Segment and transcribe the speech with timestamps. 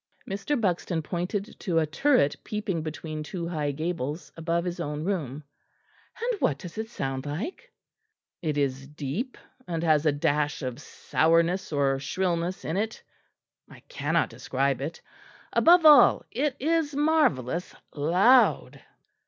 [0.27, 0.59] Mr.
[0.59, 5.43] Buxton pointed to a turret peeping between two high gables, above his own room.
[6.19, 7.71] "And what does it sound like?"
[8.41, 9.37] "It is deep,
[9.67, 13.03] and has a dash of sourness or shrillness in it.
[13.69, 14.99] I cannot describe it.
[15.53, 18.81] Above all, it is marvellous loud."